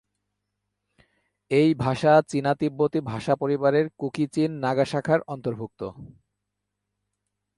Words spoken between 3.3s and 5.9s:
পরিবারের কুকি-চিন-নাগা শাখার অন্তর্ভুক্ত।